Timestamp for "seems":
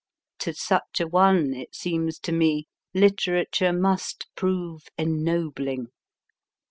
1.75-2.17